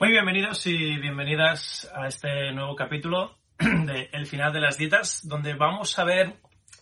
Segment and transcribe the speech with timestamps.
[0.00, 5.52] Muy bienvenidos y bienvenidas a este nuevo capítulo de El final de las dietas, donde
[5.52, 6.36] vamos a ver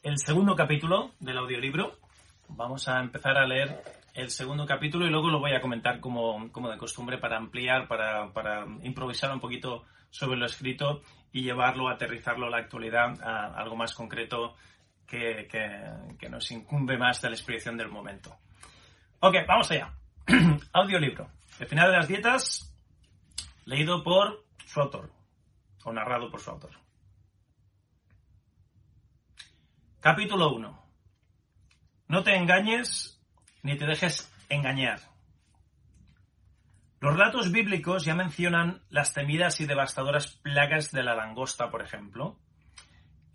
[0.05, 1.99] el segundo capítulo del audiolibro.
[2.47, 3.83] Vamos a empezar a leer
[4.15, 7.89] el segundo capítulo y luego lo voy a comentar como, como de costumbre para ampliar,
[7.89, 13.47] para, para, improvisar un poquito sobre lo escrito y llevarlo, aterrizarlo a la actualidad a
[13.47, 14.55] algo más concreto
[15.09, 18.37] que, que, nos incumbe más de la expresión del momento.
[19.19, 19.92] Ok, vamos allá.
[20.73, 21.29] audiolibro.
[21.59, 22.67] El final de las dietas,
[23.69, 25.12] leído por su autor,
[25.84, 26.70] o narrado por su autor.
[30.00, 30.83] Capítulo 1.
[32.08, 33.20] No te engañes
[33.62, 35.00] ni te dejes engañar.
[37.00, 42.39] Los relatos bíblicos ya mencionan las temidas y devastadoras plagas de la langosta, por ejemplo.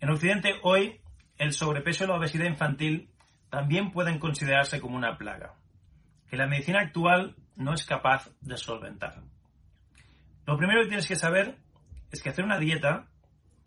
[0.00, 1.00] En Occidente hoy
[1.38, 3.14] el sobrepeso y la obesidad infantil
[3.50, 5.54] también pueden considerarse como una plaga,
[6.28, 9.22] que la medicina actual no es capaz de solventar.
[10.46, 11.56] Lo primero que tienes que saber
[12.10, 13.08] es que hacer una dieta,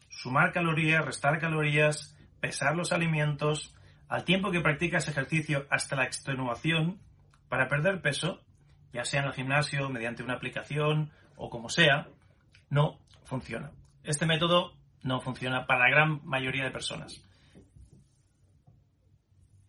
[0.10, 3.76] sumar calorías, restar calorías, pesar los alimentos,
[4.08, 7.00] al tiempo que practicas ejercicio hasta la extenuación
[7.50, 8.42] para perder peso,
[8.94, 12.08] ya sea en el gimnasio, mediante una aplicación o como sea,
[12.70, 13.72] no funciona.
[14.04, 17.24] Este método no funciona para la gran mayoría de personas.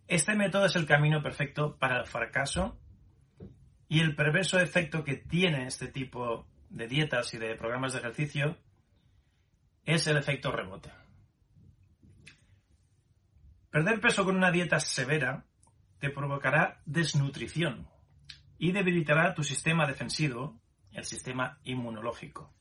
[0.06, 2.78] Este método es el camino perfecto para el fracaso
[3.88, 8.56] y el perverso efecto que tiene este tipo de dietas y de programas de ejercicio
[9.84, 10.90] es el efecto rebote.
[13.70, 15.44] Perder peso con una dieta severa
[15.98, 17.88] te provocará desnutrición
[18.58, 20.60] y debilitará tu sistema defensivo,
[20.92, 22.52] el sistema inmunológico,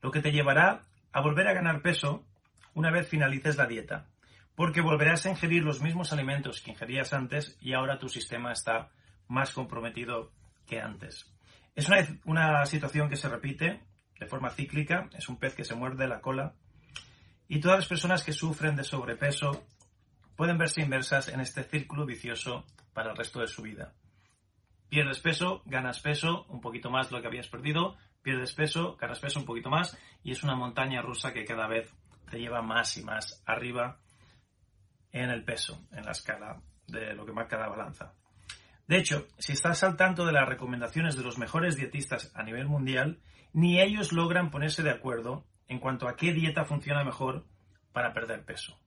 [0.00, 0.82] lo que te llevará
[1.12, 2.26] a volver a ganar peso
[2.74, 4.08] una vez finalices la dieta,
[4.54, 8.90] porque volverás a ingerir los mismos alimentos que ingerías antes y ahora tu sistema está
[9.28, 10.32] más comprometido
[10.66, 11.35] que antes.
[11.76, 11.90] Es
[12.24, 13.82] una, situación que se repite
[14.18, 16.54] de forma cíclica, es un pez que se muerde la cola
[17.48, 19.66] y todas las personas que sufren de sobrepeso
[20.36, 23.92] pueden verse inversas en este círculo vicioso para el resto de su vida.
[24.88, 29.20] Pierdes peso, ganas peso, un poquito más de lo que habías perdido, pierdes peso, ganas
[29.20, 31.94] peso un poquito más y es una montaña rusa que cada vez
[32.30, 33.98] te lleva más y más arriba
[35.12, 38.14] en el peso, en la escala de lo que marca la balanza.
[38.88, 42.66] De hecho, si estás al tanto de las recomendaciones de los mejores dietistas a nivel
[42.66, 43.20] mundial,
[43.52, 47.46] ni ellos logran ponerse de acuerdo en cuanto a qué dieta funciona mejor
[47.92, 48.78] para perder peso.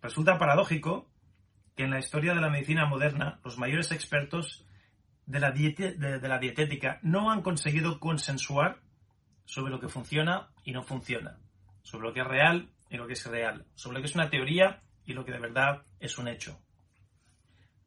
[0.00, 1.10] Resulta paradójico
[1.74, 4.66] que en la historia de la medicina moderna los mayores expertos
[5.26, 8.80] de la, de la dietética no han conseguido consensuar
[9.44, 11.38] sobre lo que funciona y no funciona,
[11.82, 14.30] sobre lo que es real y lo que es real, sobre lo que es una
[14.30, 16.60] teoría y lo que de verdad es un hecho.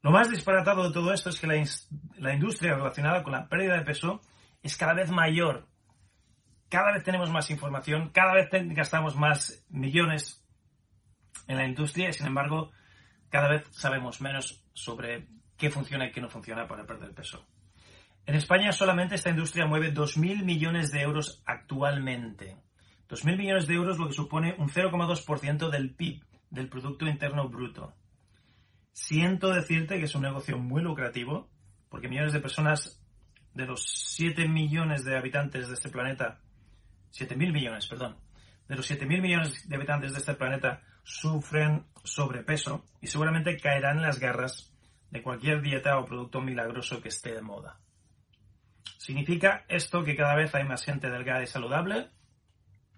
[0.02, 3.84] Lo más disparatado de todo esto es que la, industria relacionada con la pérdida de
[3.84, 4.22] peso
[4.64, 5.68] es cada vez mayor.
[6.70, 10.46] Cada vez tenemos más información, cada vez gastamos más millones
[11.48, 12.72] en la industria y sin embargo
[13.30, 15.28] cada vez sabemos menos sobre
[15.58, 17.46] qué funciona y qué no funciona para perder peso.
[18.26, 22.56] En España solamente esta industria mueve 2.000 millones de euros actualmente.
[23.10, 27.96] 2.000 millones de euros lo que supone un 0,2% del PIB, del Producto Interno Bruto.
[28.91, 31.50] Siento decirte que es un negocio muy lucrativo,
[31.89, 33.01] porque millones de personas
[33.53, 33.83] de los
[34.16, 36.39] 7 millones de habitantes de este planeta,
[37.11, 38.17] 7 mil millones, perdón,
[38.67, 44.01] de los 7 mil millones de habitantes de este planeta sufren sobrepeso y seguramente caerán
[44.01, 44.71] las garras
[45.09, 47.80] de cualquier dieta o producto milagroso que esté de moda.
[48.97, 52.09] ¿Significa esto que cada vez hay más gente delgada y saludable?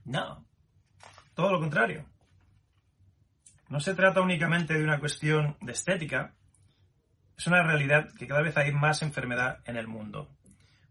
[0.03, 0.45] No.
[1.33, 2.05] Todo lo contrario.
[3.71, 6.35] No se trata únicamente de una cuestión de estética,
[7.37, 10.27] es una realidad que cada vez hay más enfermedad en el mundo,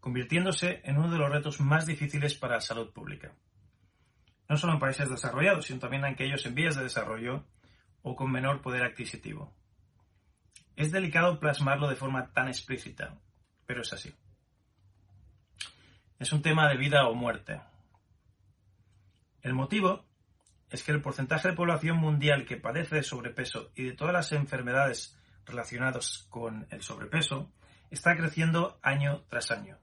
[0.01, 3.33] convirtiéndose en uno de los retos más difíciles para la salud pública.
[4.49, 7.45] No solo en países desarrollados, sino también en aquellos en vías de desarrollo
[8.01, 9.55] o con menor poder adquisitivo.
[10.75, 13.15] Es delicado plasmarlo de forma tan explícita,
[13.67, 14.11] pero es así.
[16.19, 17.61] Es un tema de vida o muerte.
[19.43, 20.10] El motivo
[20.71, 24.33] es que el porcentaje de población mundial que padece de sobrepeso y de todas las
[24.33, 27.53] enfermedades relacionadas con el sobrepeso
[27.91, 29.79] está creciendo año tras año.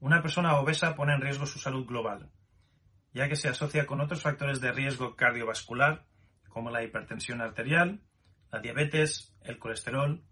[0.00, 2.30] Una persona obesa pone en riesgo su salud global,
[3.12, 6.06] ya que se asocia con otros factores de riesgo cardiovascular
[6.48, 8.02] como la hipertensión arterial,
[8.50, 10.24] la diabetes, el colesterol,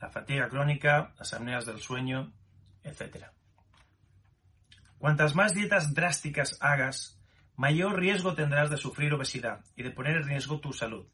[0.00, 2.32] la fatiga crónica, las apneas del sueño,
[2.82, 3.26] etc.
[4.98, 7.15] Cuantas más dietas drásticas hagas,
[7.56, 11.06] mayor riesgo tendrás de sufrir obesidad y de poner en riesgo tu salud,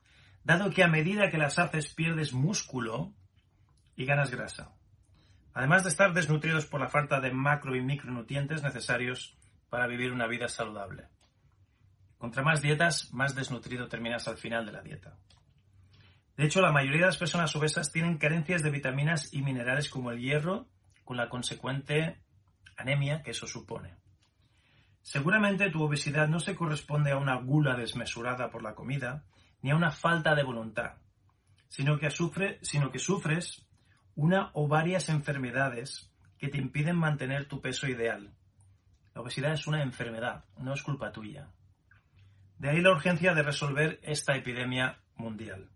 [0.44, 3.14] dado que a medida que las haces pierdes músculo
[3.96, 4.72] y ganas grasa,
[5.54, 9.36] además de estar desnutridos por la falta de macro y micronutrientes necesarios
[9.70, 11.08] para vivir una vida saludable.
[12.18, 15.16] Contra más dietas, más desnutrido terminas al final de la dieta.
[16.36, 20.10] De hecho, la mayoría de las personas obesas tienen carencias de vitaminas y minerales como
[20.10, 20.68] el hierro,
[21.04, 22.22] con la consecuente
[22.76, 24.01] anemia que eso supone.
[25.02, 29.24] Seguramente tu obesidad no se corresponde a una gula desmesurada por la comida,
[29.60, 30.94] ni a una falta de voluntad,
[31.68, 32.08] sino que,
[32.62, 33.66] sino que sufres
[34.14, 38.32] una o varias enfermedades que te impiden mantener tu peso ideal.
[39.14, 41.48] La obesidad es una enfermedad, no es culpa tuya.
[42.58, 45.68] De ahí la urgencia de resolver esta epidemia mundial.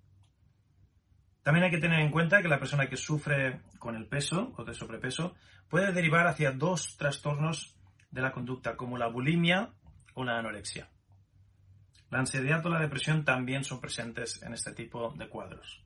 [1.43, 4.65] También hay que tener en cuenta que la persona que sufre con el peso o
[4.65, 5.35] de sobrepeso
[5.69, 7.76] puede derivar hacia dos trastornos
[8.11, 9.73] de la conducta, como la bulimia
[10.15, 10.89] o la anorexia.
[12.11, 15.85] La ansiedad o la depresión también son presentes en este tipo de cuadros.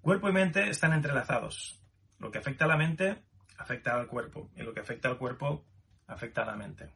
[0.00, 1.80] Cuerpo y mente están entrelazados.
[2.18, 3.24] Lo que afecta a la mente
[3.58, 5.64] afecta al cuerpo y lo que afecta al cuerpo
[6.06, 6.92] afecta a la mente.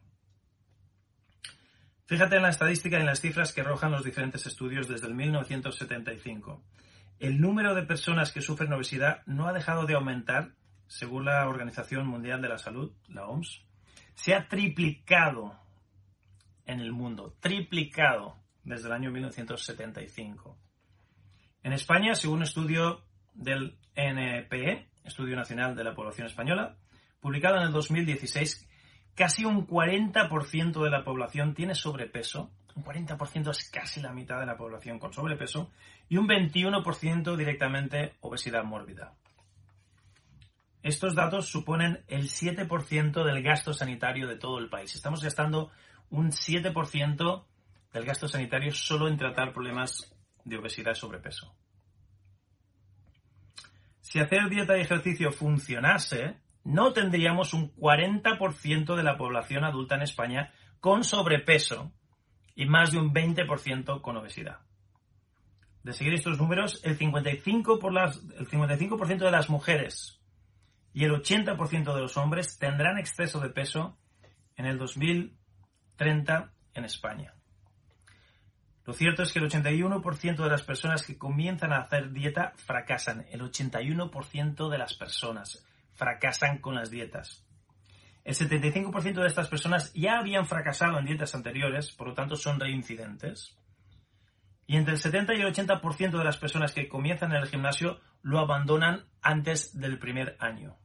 [2.06, 5.14] Fíjate en la estadística y en las cifras que arrojan los diferentes estudios desde el
[5.14, 6.62] 1975
[7.20, 10.54] el número de personas que sufren obesidad no ha dejado de aumentar,
[10.86, 13.62] según la Organización Mundial de la Salud, la OMS.
[14.20, 15.58] Se ha triplicado
[16.66, 20.58] en el mundo, triplicado desde el año 1975.
[21.62, 23.02] En España, según un estudio
[23.32, 26.76] del NPE, Estudio Nacional de la Población Española,
[27.20, 28.68] publicado en el 2016,
[29.14, 34.46] casi un 40% de la población tiene sobrepeso un 40% es casi la mitad de
[34.46, 35.70] la población con sobrepeso
[36.08, 39.14] y un 21% directamente obesidad mórbida.
[40.82, 44.94] Estos datos suponen el 7% del gasto sanitario de todo el país.
[44.94, 45.70] Estamos gastando
[46.08, 47.44] un 7%
[47.92, 51.54] del gasto sanitario solo en tratar problemas de obesidad y sobrepeso.
[54.00, 60.02] Si hacer dieta y ejercicio funcionase, no tendríamos un 40% de la población adulta en
[60.02, 61.92] España con sobrepeso
[62.54, 64.60] y más de un 20% con obesidad.
[65.82, 70.19] De seguir estos números, el 55%, por las, el 55 de las mujeres
[70.92, 73.98] y el 80% de los hombres tendrán exceso de peso
[74.56, 77.34] en el 2030 en España.
[78.84, 83.26] Lo cierto es que el 81% de las personas que comienzan a hacer dieta fracasan.
[83.30, 87.46] El 81% de las personas fracasan con las dietas.
[88.24, 92.58] El 75% de estas personas ya habían fracasado en dietas anteriores, por lo tanto son
[92.58, 93.56] reincidentes.
[94.66, 98.00] Y entre el 70 y el 80% de las personas que comienzan en el gimnasio
[98.22, 100.79] lo abandonan antes del primer año.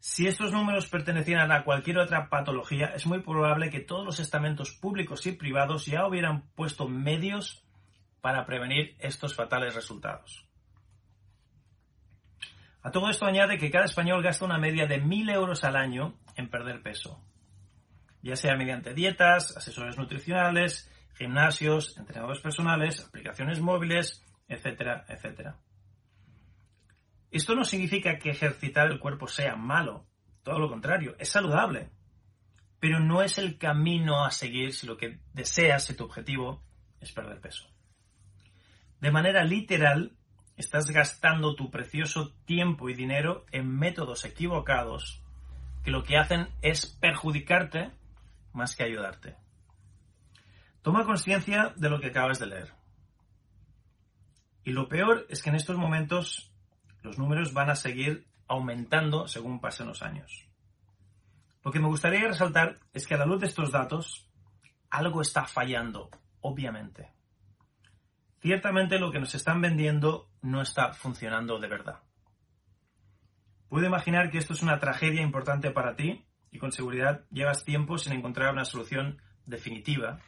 [0.00, 4.72] Si estos números pertenecieran a cualquier otra patología, es muy probable que todos los estamentos
[4.72, 7.62] públicos y privados ya hubieran puesto medios
[8.22, 10.46] para prevenir estos fatales resultados.
[12.82, 16.14] A todo esto añade que cada español gasta una media de 1.000 euros al año
[16.34, 17.22] en perder peso,
[18.22, 25.58] ya sea mediante dietas, asesores nutricionales, gimnasios, entrenadores personales, aplicaciones móviles, etcétera, etcétera.
[27.30, 30.06] Esto no significa que ejercitar el cuerpo sea malo,
[30.42, 31.90] todo lo contrario, es saludable,
[32.80, 36.62] pero no es el camino a seguir si lo que deseas, si tu objetivo
[37.00, 37.68] es perder peso.
[39.00, 40.16] De manera literal,
[40.56, 45.22] estás gastando tu precioso tiempo y dinero en métodos equivocados
[45.84, 47.90] que lo que hacen es perjudicarte
[48.52, 49.36] más que ayudarte.
[50.82, 52.72] Toma conciencia de lo que acabas de leer.
[54.64, 56.49] Y lo peor es que en estos momentos
[57.02, 60.46] los números van a seguir aumentando según pasen los años.
[61.64, 64.28] Lo que me gustaría resaltar es que a la luz de estos datos,
[64.88, 67.12] algo está fallando, obviamente.
[68.40, 72.00] Ciertamente lo que nos están vendiendo no está funcionando de verdad.
[73.68, 77.98] Puedo imaginar que esto es una tragedia importante para ti y con seguridad llevas tiempo
[77.98, 80.20] sin encontrar una solución definitiva.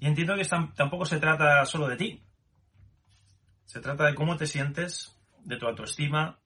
[0.00, 2.24] Y entiendo que tampoco se trata solo de ti.
[3.64, 6.38] Se trata de cómo te sientes, de tu autoestima,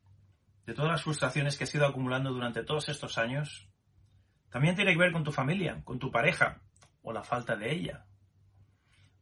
[0.66, 3.68] de todas las frustraciones que has ido acumulando durante todos estos años.
[4.50, 6.60] También tiene que ver con tu familia, con tu pareja
[7.02, 8.06] o la falta de ella.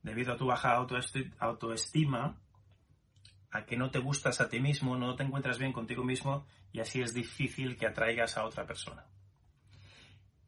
[0.03, 2.39] Debido a tu baja autoestima,
[3.51, 6.81] a que no te gustas a ti mismo, no te encuentras bien contigo mismo y
[6.81, 9.07] así es difícil que atraigas a otra persona.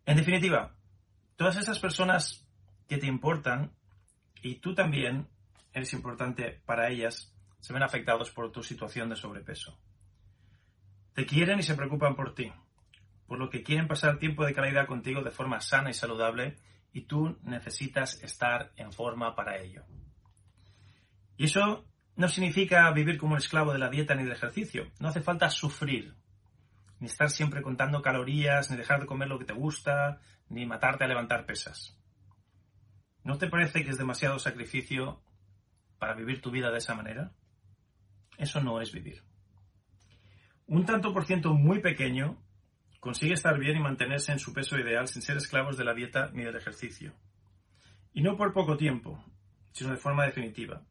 [0.07, 0.75] En definitiva,
[1.37, 2.45] todas esas personas
[2.89, 3.73] que te importan
[4.43, 5.29] y tú también
[5.73, 7.36] eres importante para ellas,
[7.67, 9.77] se ven afectados por tu situación de sobrepeso.
[11.15, 12.53] Te quieren y se preocupan por ti,
[13.27, 16.55] por lo que quieren pasar tiempo de calidad contigo de forma sana y saludable
[16.93, 19.85] y tú necesitas estar en forma para ello.
[21.37, 24.93] Y eso no significa vivir como un esclavo de la dieta ni del ejercicio.
[25.01, 26.15] No hace falta sufrir,
[27.01, 31.03] ni estar siempre contando calorías, ni dejar de comer lo que te gusta, ni matarte
[31.03, 31.99] a levantar pesas.
[33.25, 35.21] ¿No te parece que es demasiado sacrificio
[35.99, 37.33] para vivir tu vida de esa manera?
[38.39, 39.23] Eso no es vivir.
[40.67, 42.37] Un tanto por ciento muy pequeño
[43.01, 46.31] consigue estar bien y mantenerse en su peso ideal sin ser esclavos de la dieta
[46.33, 47.13] ni del ejercicio.
[48.13, 49.23] Y no por poco tiempo,
[49.73, 50.83] sino de forma definitiva.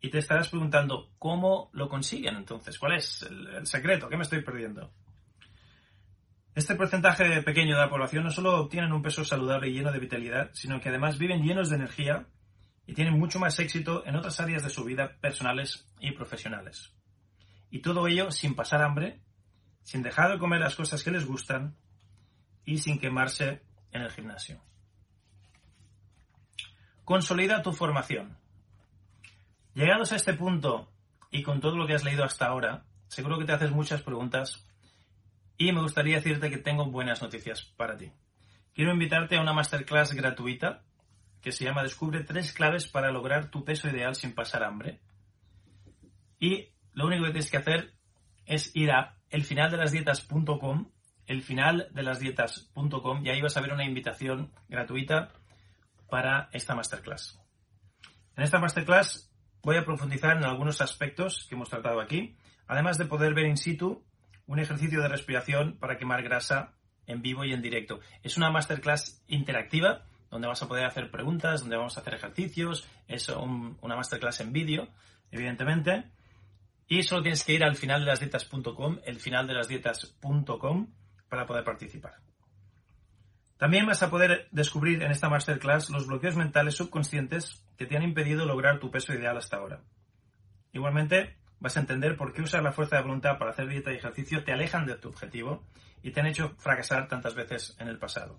[0.00, 2.78] Y te estarás preguntando, ¿cómo lo consiguen entonces?
[2.78, 4.08] ¿Cuál es el, secreto?
[4.08, 4.90] ¿Qué me estoy perdiendo?
[6.54, 10.00] Este porcentaje pequeño de la población no solo obtienen un peso saludable y lleno de
[10.00, 12.26] vitalidad, sino que además viven llenos de energía
[12.88, 16.90] y tienen mucho más éxito en otras áreas de su vida personales y profesionales.
[17.70, 19.20] Y todo ello sin pasar hambre,
[19.82, 21.76] sin dejar de comer las cosas que les gustan
[22.64, 23.60] y sin quemarse
[23.92, 24.62] en el gimnasio.
[27.04, 28.38] Consolida tu formación.
[29.74, 30.90] Llegados a este punto
[31.30, 34.66] y con todo lo que has leído hasta ahora, seguro que te haces muchas preguntas
[35.58, 38.10] y me gustaría decirte que tengo buenas noticias para ti.
[38.74, 40.84] Quiero invitarte a una masterclass gratuita
[41.40, 45.00] que se llama Descubre tres claves para lograr tu peso ideal sin pasar hambre.
[46.38, 47.94] Y lo único que tienes que hacer
[48.46, 50.90] es ir a elfinaldelasdietas.com,
[51.26, 55.32] elfinaldelasdietas.com y ahí vas a ver una invitación gratuita
[56.08, 57.40] para esta masterclass.
[58.36, 59.30] En esta masterclass
[59.62, 63.56] voy a profundizar en algunos aspectos que hemos tratado aquí, además de poder ver in
[63.56, 64.04] situ
[64.46, 66.74] un ejercicio de respiración para quemar grasa
[67.06, 68.00] en vivo y en directo.
[68.22, 72.86] Es una masterclass interactiva donde vas a poder hacer preguntas, donde vamos a hacer ejercicios.
[73.06, 74.88] Es una masterclass en vídeo,
[75.30, 76.04] evidentemente.
[76.86, 80.88] Y solo tienes que ir al final de las dietas.com, el final de las dietas.com,
[81.28, 82.14] para poder participar.
[83.58, 88.04] También vas a poder descubrir en esta masterclass los bloqueos mentales subconscientes que te han
[88.04, 89.80] impedido lograr tu peso ideal hasta ahora.
[90.72, 93.96] Igualmente, vas a entender por qué usar la fuerza de voluntad para hacer dieta y
[93.96, 95.64] ejercicio te alejan de tu objetivo
[96.02, 98.38] y te han hecho fracasar tantas veces en el pasado.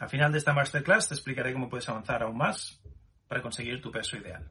[0.00, 2.80] Al final de esta masterclass te explicaré cómo puedes avanzar aún más
[3.28, 4.50] para conseguir tu peso ideal.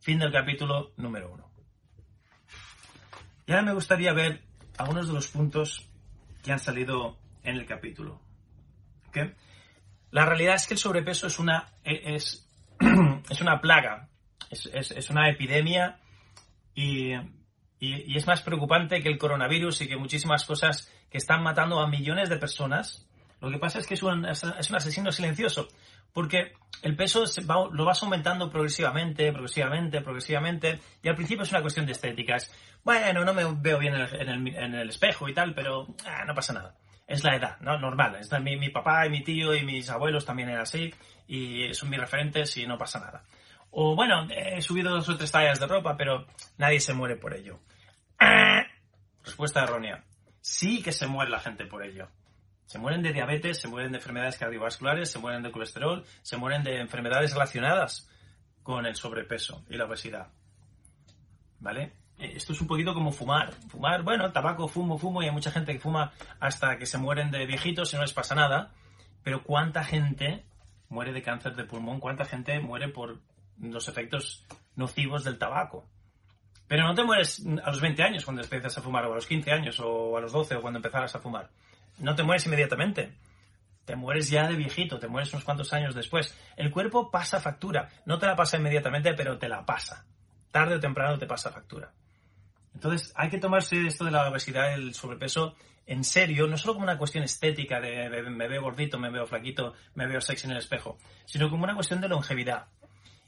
[0.00, 1.50] Fin del capítulo número uno.
[3.46, 4.42] Y ahora me gustaría ver
[4.76, 5.88] algunos de los puntos
[6.42, 8.20] que han salido en el capítulo.
[10.10, 12.46] La realidad es que el sobrepeso es una, es,
[13.30, 14.10] es una plaga
[14.50, 15.98] es, una epidemia
[16.74, 17.12] y,
[17.80, 22.28] es más preocupante que el coronavirus y que muchísimas cosas que están matando a millones
[22.28, 23.06] de personas.
[23.40, 25.68] Lo que pasa es que es un, es un asesino silencioso,
[26.12, 27.24] porque el peso
[27.72, 32.52] lo vas aumentando progresivamente, progresivamente, progresivamente, y al principio es una cuestión de estéticas.
[32.84, 36.34] Bueno, no me veo bien en el, en el, espejo y tal, pero ah, no
[36.34, 36.74] pasa nada.
[37.06, 37.78] Es la edad, ¿no?
[37.78, 38.16] Normal.
[38.16, 40.92] Es mi, mi papá y mi tío y mis abuelos también eran así,
[41.26, 43.22] y son mis referentes y no pasa nada.
[43.70, 46.26] O bueno, he subido dos o tres tallas de ropa, pero
[46.58, 47.60] nadie se muere por ello.
[49.24, 50.04] Respuesta errónea.
[50.40, 52.08] Sí que se muere la gente por ello.
[52.66, 56.62] Se mueren de diabetes, se mueren de enfermedades cardiovasculares, se mueren de colesterol, se mueren
[56.62, 58.08] de enfermedades relacionadas
[58.62, 60.28] con el sobrepeso y la obesidad.
[61.58, 61.92] ¿Vale?
[62.18, 63.52] Eh, esto es un poquito como fumar.
[63.68, 67.30] Fumar, bueno, tabaco, fumo, fumo, y hay mucha gente que fuma hasta que se mueren
[67.30, 68.72] de viejitos y no les pasa nada.
[69.22, 70.44] Pero ¿cuánta gente
[70.88, 72.00] muere de cáncer de pulmón?
[72.00, 73.18] ¿Cuánta gente muere por
[73.60, 74.44] los efectos
[74.76, 75.86] nocivos del tabaco.
[76.66, 79.26] Pero no te mueres a los 20 años cuando empiezas a fumar, o a los
[79.26, 81.50] 15 años, o a los 12, o cuando empezaras a fumar.
[81.98, 83.12] No te mueres inmediatamente.
[83.84, 86.36] Te mueres ya de viejito, te mueres unos cuantos años después.
[86.56, 87.88] El cuerpo pasa factura.
[88.06, 90.06] No te la pasa inmediatamente, pero te la pasa.
[90.52, 91.92] Tarde o temprano te pasa factura.
[92.72, 96.74] Entonces hay que tomarse esto de la obesidad y el sobrepeso en serio, no solo
[96.74, 100.52] como una cuestión estética de me veo gordito, me veo flaquito, me veo sexy en
[100.52, 102.66] el espejo, sino como una cuestión de longevidad.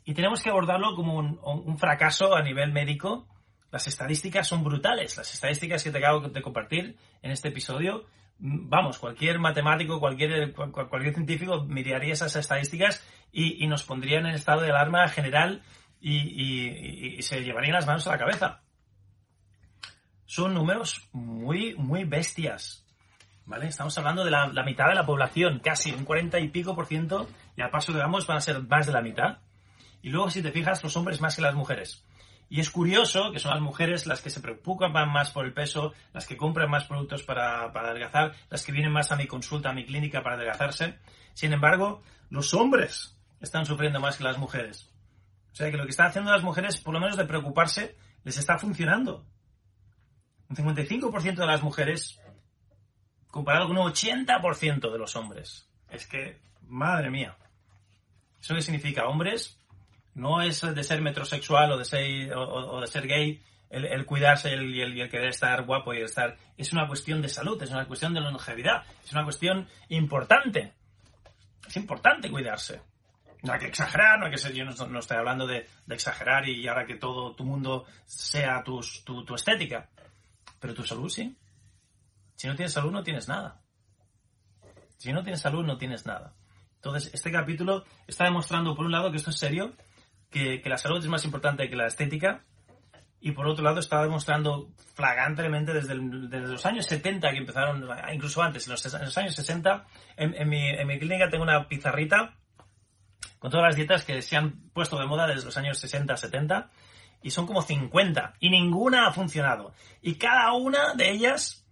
[0.05, 3.29] Y tenemos que abordarlo como un, fracaso a nivel médico.
[3.71, 5.17] Las estadísticas son brutales.
[5.17, 8.05] Las estadísticas que te acabo de compartir en este episodio,
[8.39, 14.63] mm, vamos, cualquier matemático, cualquier, cualquier científico miraría esas estadísticas y, nos pondrían en estado
[14.63, 15.63] de alarma general
[16.01, 18.61] y, se llevarían las manos a la cabeza.
[20.27, 22.85] Son números muy, muy bestias.
[23.45, 23.67] ¿Vale?
[23.67, 26.87] Estamos hablando de la, la mitad de la población, casi un 40 y pico por
[26.87, 29.39] ciento, y al paso que vamos van a ser más de la mitad.
[30.03, 32.05] Y luego, si te fijas, los hombres más que las mujeres.
[32.49, 35.95] Y es curioso que son las mujeres las que se preocupan más por el peso,
[36.13, 39.71] las que compran más productos para, para adelgazar, las que vienen más a mi consulta,
[39.71, 40.99] a mi clínica para adelgazarse.
[41.33, 44.93] Sin embargo, los hombres están sufriendo más que las mujeres.
[45.53, 48.37] O sea que lo que están haciendo las mujeres, por lo menos de preocuparse, les
[48.37, 49.27] está funcionando.
[50.49, 52.21] Un 55% de las mujeres
[53.29, 55.71] comparado con un 80% de los hombres.
[55.89, 57.37] Es que, madre mía.
[58.41, 59.07] ¿Eso qué significa?
[59.07, 59.62] Hombres,
[60.15, 64.81] no es de ser metrosexual o de ser, o, de ser gay el, cuidarse y
[64.81, 66.37] el, querer estar guapo y estar...
[66.59, 70.75] Es una cuestión de salud, es una cuestión de longevidad, es una cuestión importante.
[71.67, 72.83] Es importante cuidarse.
[73.43, 76.69] No hay que exagerar, no hay que ser, yo no, estoy hablando de, exagerar y
[76.69, 78.81] ahora que todo tu mundo sea tu
[79.35, 79.89] estética.
[80.61, 81.37] Pero tu salud sí.
[82.37, 83.61] Si no tienes salud, no tienes nada.
[84.97, 86.35] Si no tienes salud, no tienes nada.
[86.77, 89.75] Entonces, este capítulo está demostrando, por un lado, que esto es serio,
[90.33, 92.43] que, la salud es más importante que la estética,
[93.21, 98.67] y por otro lado, está demostrando flagrantemente desde, los años 70, que empezaron, incluso antes,
[98.67, 99.87] en los, años 60,
[100.17, 102.35] en, mi, en mi clínica tengo una pizarrita
[103.39, 106.71] con todas las dietas que se han puesto de moda desde los años 60, 70,
[107.23, 109.73] y son como 50, y ninguna ha funcionado.
[110.01, 111.65] Y cada una de ellas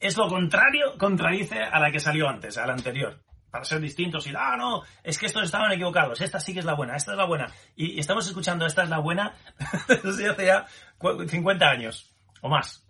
[0.00, 3.21] es lo contrario, contradice a la que salió antes, a la anterior.
[3.52, 6.64] Para ser distintos y, ah, no, es que estos estaban equivocados, esta sí que es
[6.64, 7.52] la buena, esta es la buena.
[7.76, 9.34] Y, estamos escuchando, esta es la buena,
[9.88, 10.66] hace ya
[10.98, 12.88] 50 años o más.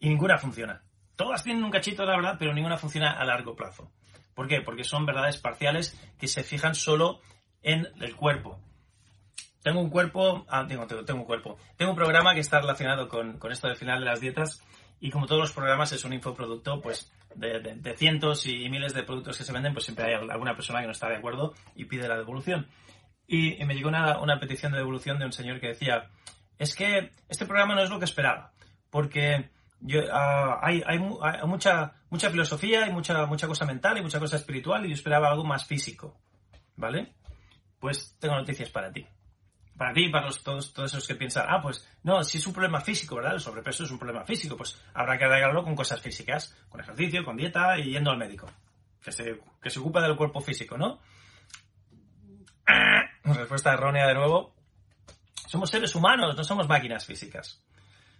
[0.00, 0.82] Y ninguna funciona.
[1.14, 3.92] Todas tienen un cachito, la verdad, pero ninguna funciona a largo plazo.
[4.34, 4.60] ¿Por qué?
[4.60, 7.20] Porque son verdades parciales que se fijan solo
[7.62, 8.58] en el cuerpo.
[9.62, 11.58] Tengo un cuerpo, ah, tengo, tengo, un cuerpo.
[11.76, 14.64] Tengo un programa que está relacionado con, con esto del final de las dietas
[15.00, 19.38] y como todos los programas es un infoproducto, pues de, cientos y miles de productos
[19.38, 22.06] que se venden, pues siempre hay alguna persona que no está de acuerdo y pide
[22.06, 22.68] la devolución.
[23.26, 26.10] Y, me llegó una, una, petición de devolución de un señor que decía,
[26.58, 28.52] es que este programa no es lo que esperaba,
[28.90, 29.48] porque
[29.80, 34.18] yo, ah, hay, hay, hay, mucha, mucha filosofía, hay mucha, mucha cosa mental y mucha
[34.18, 36.20] cosa espiritual y yo esperaba algo más físico,
[36.76, 37.14] ¿vale?
[37.78, 39.06] Pues tengo noticias para ti
[39.80, 43.16] para ti, para todos, esos que piensan, ah, pues no, si es un problema físico,
[43.16, 43.32] ¿verdad?
[43.32, 47.24] El sobrepeso es un problema físico, pues habrá que arreglarlo con cosas físicas, con ejercicio,
[47.24, 48.46] con dieta y yendo al médico,
[49.02, 51.00] que se, que se ocupa del cuerpo físico, ¿no?
[53.24, 54.54] Respuesta errónea de nuevo.
[55.46, 57.64] Somos seres humanos, no somos máquinas físicas.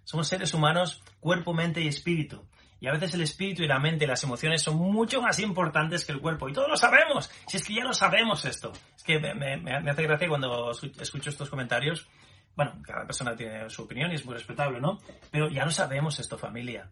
[0.05, 2.43] Somos seres humanos, cuerpo, mente y espíritu.
[2.81, 6.05] Y a veces el espíritu y la mente y las emociones son mucho más importantes
[6.05, 6.49] que el cuerpo.
[6.49, 7.31] Y todos lo sabemos.
[7.47, 8.73] Si es que ya lo sabemos esto.
[8.97, 12.09] Es que me, hace gracia cuando escucho estos comentarios.
[12.57, 14.99] Bueno, cada persona tiene su opinión y es muy respetable, ¿no?
[15.31, 16.91] Pero ya lo sabemos esto, familia.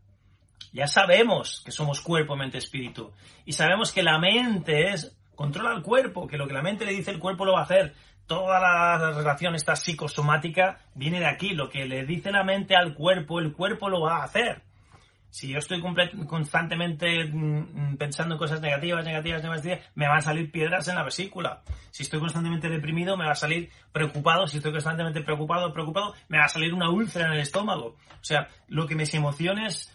[0.72, 3.12] Ya sabemos que somos cuerpo, mente, espíritu.
[3.46, 6.92] Y sabemos que la mente es controla el cuerpo, que lo que la mente le
[6.92, 7.94] dice el cuerpo lo va a hacer.
[8.27, 11.55] Toda la relación esta psicosomática viene de aquí.
[11.55, 14.67] Lo que le dice la mente al cuerpo, el cuerpo lo va a hacer.
[15.31, 15.83] Si yo estoy
[16.27, 21.05] constantemente mm, pensando en cosas negativas, negativas, negativas, me van a salir piedras en la
[21.05, 21.62] vesícula.
[21.91, 24.47] Si estoy constantemente deprimido, me va a salir preocupado.
[24.47, 27.97] Si estoy constantemente preocupado, preocupado, me va a salir una úlcera en el estómago.
[28.21, 29.93] O sea, lo que mis emociones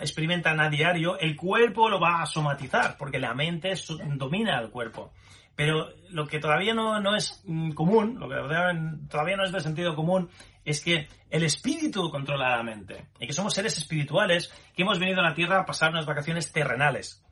[0.00, 3.72] experimentan a diario, el cuerpo lo va a somatizar, porque la mente
[4.16, 5.12] domina el cuerpo.
[5.56, 8.36] Pero lo que todavía no, no es mm, común, lo que
[9.10, 10.28] todavía no es de sentido común,
[10.70, 15.20] es que el espíritu controla la mente y que somos seres espirituales que hemos venido
[15.20, 17.24] a la Tierra a pasar unas vacaciones terrenales.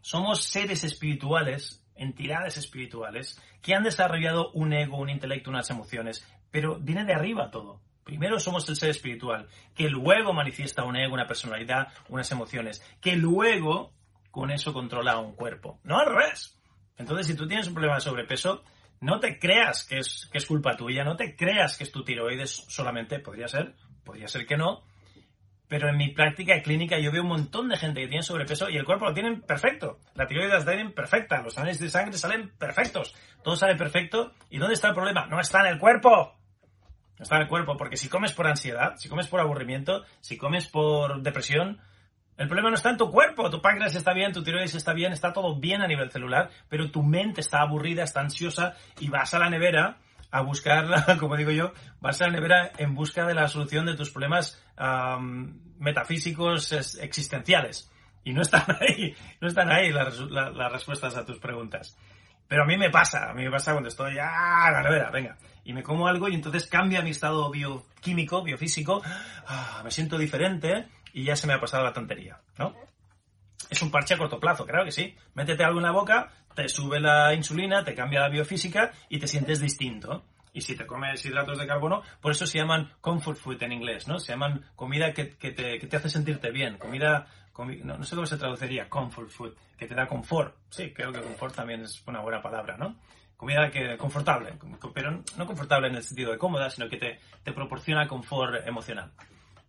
[0.00, 6.80] Somos seres espirituales, entidades espirituales, que han desarrollado un ego, un intelecto, unas emociones, pero
[6.80, 7.80] viene de arriba todo.
[8.02, 13.14] Primero somos el ser espiritual, que luego manifiesta un ego, una personalidad, unas emociones, que
[13.14, 13.92] luego
[14.32, 15.78] con eso controla un cuerpo.
[15.84, 16.58] No al revés.
[16.96, 18.64] Entonces, si tú tienes un problema de sobrepeso,
[19.00, 22.04] no te creas que es, que es culpa tuya, no te creas que es tu
[22.04, 24.84] tiroides solamente, podría ser, podría ser que no,
[25.70, 28.76] pero en mi práctica clínica yo veo un montón de gente que tiene sobrepeso y
[28.76, 30.00] el cuerpo lo tienen perfecto.
[30.14, 34.32] La tiroides la tienen perfecta, los análisis de sangre salen perfectos, todo sale perfecto.
[34.50, 35.26] ¿Y dónde está el problema?
[35.26, 36.36] No está en el cuerpo.
[37.18, 40.36] No está en el cuerpo, porque si comes por ansiedad, si comes por aburrimiento, si
[40.36, 41.80] comes por depresión,
[42.40, 45.12] el problema no está en tu cuerpo, tu páncreas está bien, tu tiroides está bien,
[45.12, 49.34] está todo bien a nivel celular, pero tu mente está aburrida, está ansiosa y vas
[49.34, 49.98] a la nevera
[50.30, 53.94] a buscar, como digo yo, vas a la nevera en busca de la solución de
[53.94, 54.58] tus problemas
[55.78, 57.92] metafísicos existenciales.
[58.24, 60.18] Y no están ahí, no están ahí las,
[60.72, 61.98] respuestas a tus preguntas.
[62.48, 65.36] Pero a mí me pasa, a mí me pasa cuando estoy, a la nevera, venga,
[65.62, 69.02] y me como algo y entonces cambia mi estado bioquímico, biofísico,
[69.46, 72.74] ah, me siento diferente y ya se me ha pasado la tontería, ¿no?
[73.68, 75.14] Es un parche a corto plazo, claro que sí.
[75.34, 79.28] Métete algo en la boca, te sube la insulina, te cambia la biofísica y te
[79.28, 80.24] sientes distinto.
[80.52, 84.08] Y si te comes hidratos de carbono, por eso se llaman comfort food en inglés,
[84.08, 84.18] ¿no?
[84.18, 87.28] Se llaman comida que, te, hace sentirte bien, comida,
[87.84, 90.56] no, sé cómo se traduciría, comfort food, que te da confort.
[90.70, 92.96] Sí, creo que confort también es una buena palabra, ¿no?
[93.36, 94.54] Comida que confortable,
[94.92, 99.12] pero no confortable en el sentido de cómoda, sino que te, te proporciona confort emocional.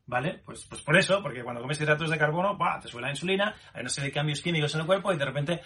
[0.06, 0.42] ¿Vale?
[0.44, 3.82] Pues, pues por eso, porque cuando comes hidratos de carbono, te sube la insulina, hay
[3.82, 5.62] una serie de cambios químicos en el cuerpo y de repente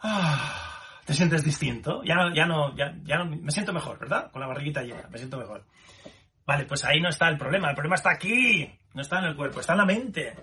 [0.00, 2.02] ah, te sientes distinto.
[2.04, 4.30] Ya no, ya no, ya, ya no, me siento mejor, ¿verdad?
[4.30, 5.64] Con la barriguita llena, me siento mejor.
[6.46, 9.36] Vale, pues ahí no está el problema, el problema está aquí, no está en el
[9.36, 10.34] cuerpo, está en la mente.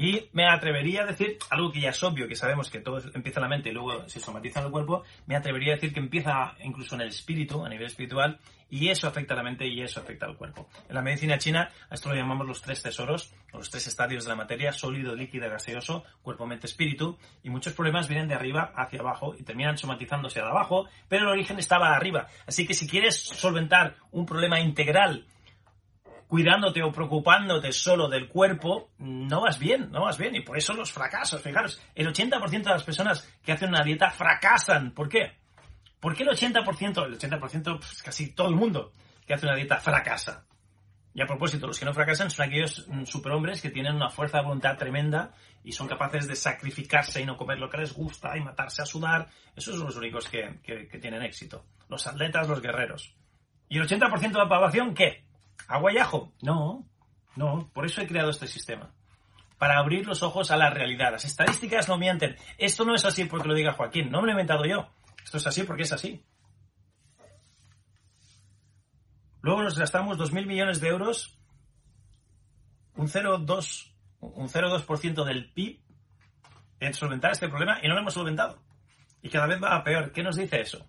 [0.00, 3.40] Y me atrevería a decir algo que ya es obvio, que sabemos que todo empieza
[3.40, 5.98] en la mente y luego se somatiza en el cuerpo, me atrevería a decir que
[5.98, 8.38] empieza incluso en el espíritu, a nivel espiritual,
[8.70, 10.68] y eso afecta a la mente y eso afecta al cuerpo.
[10.88, 14.30] En la medicina china, a esto lo llamamos los tres tesoros, los tres estadios de
[14.30, 19.00] la materia, sólido, líquido, gaseoso, cuerpo, mente, espíritu, y muchos problemas vienen de arriba hacia
[19.00, 22.28] abajo y terminan somatizándose de abajo, pero el origen estaba arriba.
[22.46, 25.26] Así que si quieres solventar un problema integral
[26.28, 30.36] cuidándote o preocupándote solo del cuerpo, no vas bien, no vas bien.
[30.36, 34.10] Y por eso los fracasos, fijaros, el 80% de las personas que hacen una dieta
[34.10, 34.92] fracasan.
[34.92, 35.32] ¿Por qué?
[35.98, 38.92] ¿Por qué el 80%, el 80%, pues casi todo el mundo
[39.26, 40.44] que hace una dieta fracasa?
[41.14, 44.38] Y a propósito, los que no fracasan son aquellos mm, superhombres que tienen una fuerza
[44.38, 45.32] de voluntad tremenda
[45.64, 48.86] y son capaces de sacrificarse y no comer lo que les gusta y matarse a
[48.86, 49.26] sudar.
[49.56, 51.64] Esos son los únicos que, que tienen éxito.
[51.88, 53.16] Los atletas, los guerreros.
[53.70, 55.27] ¿Y el 80% de la población qué?
[55.66, 56.32] ¿Agua y ajo?
[56.42, 56.86] No,
[57.36, 58.92] no, por eso he creado este sistema.
[59.58, 61.10] Para abrir los ojos a la realidad.
[61.10, 62.36] Las estadísticas no mienten.
[62.58, 64.88] Esto no es así porque lo diga Joaquín, no me lo he inventado yo.
[65.24, 66.24] Esto es así porque es así.
[69.40, 71.38] Luego nos gastamos 2.000 millones de euros,
[72.96, 75.80] un 0,2% un 0,2% del PIB
[76.80, 78.60] en solventar este problema y no lo hemos solventado.
[79.22, 80.12] Y cada vez va a peor.
[80.12, 80.88] ¿Qué nos dice eso?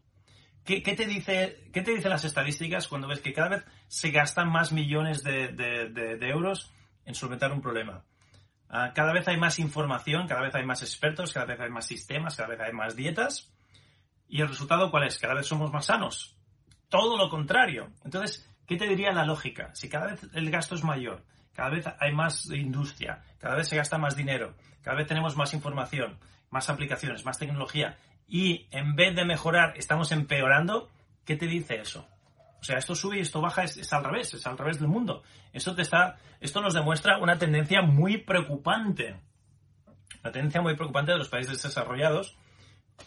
[0.70, 4.52] ¿Qué, te dice, ¿Qué te dicen las estadísticas cuando ves que cada vez se gastan
[4.52, 6.72] más millones de, euros
[7.06, 8.04] en solventar un problema?
[8.70, 11.88] Ah, cada vez hay más información, cada vez hay más expertos, cada vez hay más
[11.88, 13.52] sistemas, cada vez hay más dietas.
[14.28, 15.18] ¿Y el resultado cuál es?
[15.18, 16.38] Cada vez somos más sanos.
[16.88, 17.90] Todo lo contrario.
[18.06, 19.74] Entonces, ¿qué te diría la lógica?
[19.74, 23.76] Si cada vez el gasto es mayor, cada vez hay más industria, cada vez se
[23.76, 24.54] gasta más dinero,
[24.84, 26.20] cada vez tenemos más información,
[26.52, 27.98] más aplicaciones, más tecnología,
[28.30, 30.90] y en vez de mejorar estamos empeorando,
[31.26, 32.08] ¿qué te dice eso?
[32.62, 35.24] O sea, esto sube y esto baja, es, al revés, es al revés del mundo.
[35.54, 39.16] Esto, te está, esto nos demuestra una tendencia muy preocupante.
[40.22, 42.38] Una tendencia muy preocupante de los países desarrollados,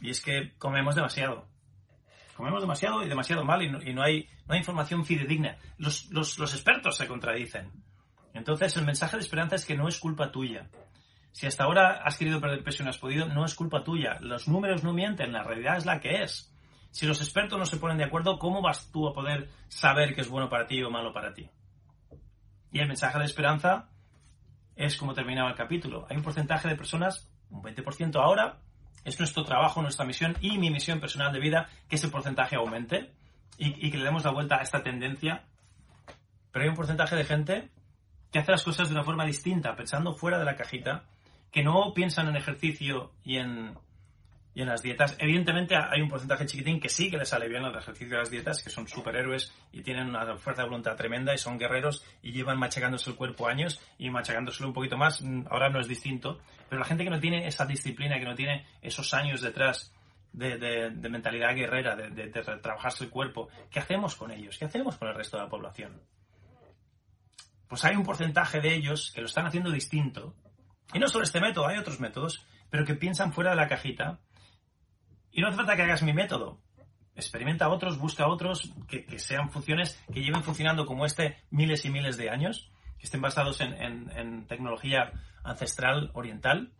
[0.00, 1.46] y es que comemos demasiado.
[2.34, 5.58] Comemos demasiado y demasiado mal, y no, hay, no hay información fidedigna.
[5.76, 7.70] Los, los expertos se contradicen.
[8.32, 10.70] Entonces, el mensaje de esperanza es que no es culpa tuya.
[11.32, 14.18] Si hasta ahora has querido perder peso y no has podido, no es culpa tuya.
[14.20, 16.52] Los números no mienten, la realidad es la que es.
[16.90, 20.20] Si los expertos no se ponen de acuerdo, ¿cómo vas tú a poder saber qué
[20.20, 21.48] es bueno para ti o malo para ti?
[22.70, 23.88] Y el mensaje de esperanza
[24.76, 26.06] es como terminaba el capítulo.
[26.10, 28.58] Hay un porcentaje de personas, un 20% ahora,
[29.04, 33.10] es nuestro trabajo, nuestra misión y mi misión personal de vida, que ese porcentaje aumente
[33.56, 35.44] y, y que le demos la vuelta a esta tendencia.
[36.52, 37.70] Pero hay un porcentaje de gente
[38.30, 41.04] que hace las cosas de una forma distinta, pensando fuera de la cajita
[41.52, 43.76] que no piensan en ejercicio y en,
[44.54, 45.16] en las dietas.
[45.18, 48.30] Evidentemente hay un porcentaje chiquitín que sí que les sale bien el ejercicio y las
[48.30, 52.32] dietas, que son superhéroes y tienen una fuerza de voluntad tremenda y son guerreros y
[52.32, 55.22] llevan machacándose el cuerpo años y machacándoselo un poquito más.
[55.22, 56.40] Mm, ahora no es distinto.
[56.68, 59.92] Pero la gente que no tiene esa disciplina, que no tiene esos años detrás
[60.32, 64.56] de, de mentalidad guerrera, de, de, trabajarse el cuerpo, ¿qué hacemos con ellos?
[64.56, 66.00] ¿Qué hacemos con el resto de la población?
[67.68, 70.34] Pues hay un porcentaje de ellos que lo están haciendo distinto
[70.92, 74.18] y no solo este método, hay otros métodos, pero que piensan fuera de la cajita.
[75.30, 76.58] Y no hace falta que hagas mi método.
[77.14, 82.16] Experimenta otros, busca otros que, sean funciones que lleven funcionando como este miles y miles
[82.16, 85.12] de años, que estén basados en, tecnología
[85.44, 86.72] ancestral oriental,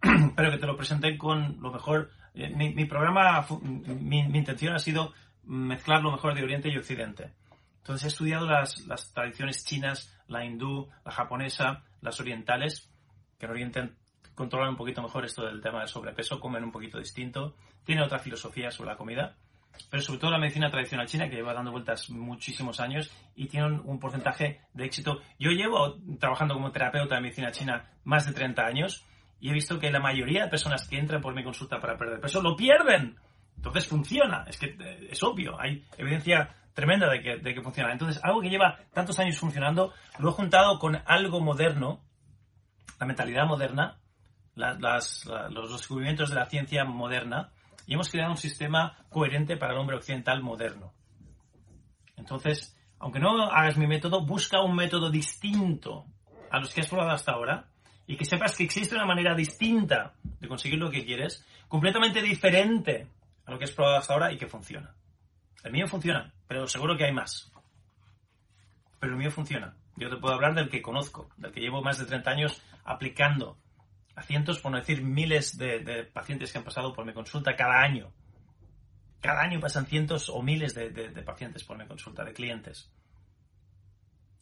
[0.36, 2.10] pero que te lo presenten con lo mejor.
[2.34, 5.12] Eh, mi, programa, mi, intención ha sido
[5.44, 7.32] mezclar lo mejor de Oriente y Occidente.
[7.78, 12.90] Entonces he estudiado las, las tradiciones chinas, la hindú, la japonesa, las orientales,
[13.38, 13.90] que en Oriente
[14.34, 18.18] controlan un poquito mejor esto del tema del sobrepeso, comen un poquito distinto, tienen otra
[18.18, 19.34] filosofía sobre la comida,
[19.90, 23.66] pero sobre todo la medicina tradicional china que lleva dando vueltas muchísimos años y tiene
[23.66, 25.20] un, porcentaje de éxito.
[25.38, 29.04] Yo llevo trabajando como terapeuta de medicina china más de 30 años
[29.40, 32.20] y he visto que la mayoría de personas que entran por mi consulta para perder
[32.20, 33.16] peso lo pierden.
[33.56, 37.90] Entonces funciona, es que eh, es obvio, hay evidencia tremenda de que, de que funciona.
[37.90, 42.00] Entonces, algo que lleva tantos años funcionando, lo he juntado con algo moderno
[42.98, 43.98] la mentalidad moderna,
[44.54, 47.50] los descubrimientos de la ciencia moderna
[47.86, 50.92] y hemos creado un sistema coherente para el hombre occidental moderno.
[52.16, 56.06] Entonces, aunque no hagas mi método, busca un método distinto
[56.50, 57.68] a los que has probado hasta ahora
[58.06, 63.08] y que sepas que existe una manera distinta de conseguir lo que quieres, completamente diferente
[63.44, 64.94] a lo que has probado hasta ahora y que funciona.
[65.62, 67.52] El mío funciona, pero seguro que hay más.
[68.98, 69.76] Pero el mío funciona.
[69.96, 73.58] Yo te puedo hablar del que conozco, del que llevo más de 30 años aplicando
[74.14, 77.80] a cientos, por no decir miles de, pacientes que han pasado por mi consulta cada
[77.80, 78.12] año.
[79.20, 82.90] Cada año pasan cientos o miles de, pacientes por mi consulta, de clientes.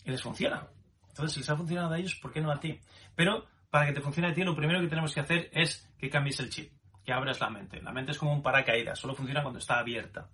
[0.05, 0.69] Y les funciona.
[1.09, 2.81] Entonces, si les ha funcionado a ellos, ¿por qué no a ti?
[3.14, 6.11] Pero para que te funcione a ti, lo primero que tenemos que hacer es que
[6.11, 6.73] cambies el chip,
[7.05, 7.81] que abras la mente.
[7.81, 10.31] La mente es como un paracaídas, solo funciona cuando está abierta.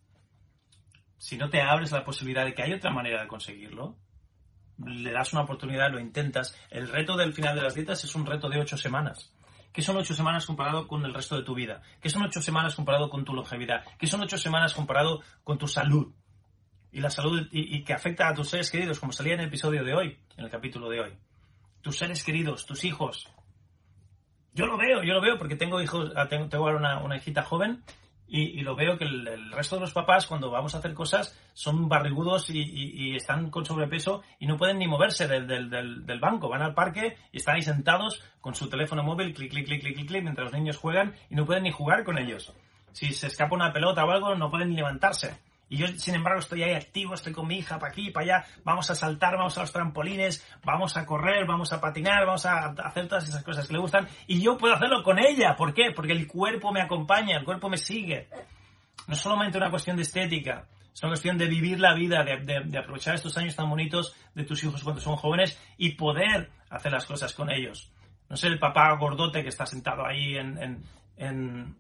[1.18, 3.96] Si no te abres la posibilidad de que hay otra manera de conseguirlo,
[4.86, 6.56] le das una oportunidad, lo intentas.
[6.70, 9.32] El reto del final de las dietas es un reto de ocho semanas.
[9.72, 11.82] ¿Qué son ocho semanas comparado con el resto de tu vida?
[12.00, 13.84] ¿Qué son ocho semanas comparado con tu longevidad?
[13.98, 16.12] ¿Qué son ocho semanas comparado con tu salud?
[16.92, 19.84] Y la salud y, que afecta a tus seres queridos, como salía en el episodio
[19.84, 21.12] de hoy, en el capítulo de hoy.
[21.82, 23.28] Tus seres queridos, tus hijos.
[24.52, 27.44] Yo lo veo, yo lo veo porque tengo hijos, ah, tengo, ahora una, una hijita
[27.44, 27.84] joven
[28.32, 31.88] y, lo veo que el, resto de los papás, cuando vamos a hacer cosas, son
[31.88, 36.48] barrigudos y, están con sobrepeso y no pueden ni moverse del, del, banco.
[36.48, 39.94] Van al parque y están ahí sentados con su teléfono móvil, clic, clic, clic, clic,
[39.96, 42.52] clic, clic, mientras los niños juegan y no pueden ni jugar con ellos.
[42.92, 45.36] Si se escapa una pelota o algo, no pueden ni levantarse.
[45.70, 48.46] Y yo, sin embargo, estoy ahí activo, estoy con mi hija para aquí, para allá,
[48.64, 52.70] vamos a saltar, vamos a los trampolines, vamos a correr, vamos a patinar, vamos a
[52.70, 54.08] hacer todas esas cosas que le gustan.
[54.26, 55.54] Y yo puedo hacerlo con ella.
[55.54, 55.92] ¿Por qué?
[55.94, 58.28] Porque el cuerpo me acompaña, el cuerpo me sigue.
[59.06, 62.76] No es solamente una cuestión de estética, es una cuestión de vivir la vida, de,
[62.76, 67.06] aprovechar estos años tan bonitos de tus hijos cuando son jóvenes y poder hacer las
[67.06, 67.92] cosas con ellos.
[68.28, 70.82] No sé, el papá gordote que está sentado ahí en,
[71.16, 71.76] en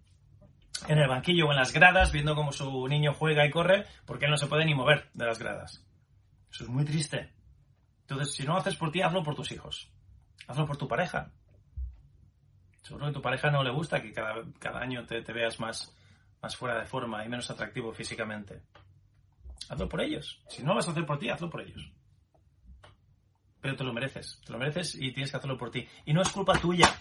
[0.88, 4.30] el banquillo o en las gradas viendo cómo su niño juega y corre porque él
[4.30, 5.84] no se puede ni mover de las gradas.
[6.50, 7.32] Eso es muy triste.
[8.02, 9.90] Entonces, si no lo haces por ti, hazlo por tus hijos.
[10.48, 11.30] Hazlo por tu pareja.
[12.82, 15.94] Seguro que a tu pareja no le gusta que cada, cada año te, veas más,
[16.42, 18.62] más fuera de forma y menos atractivo físicamente.
[19.68, 20.42] Hazlo por ellos.
[20.48, 21.92] Si no lo vas a hacer por ti, hazlo por ellos.
[23.60, 24.40] Pero te lo mereces.
[24.44, 25.86] Te lo mereces y tienes que hacerlo por ti.
[26.06, 26.92] Y no es culpa tuya.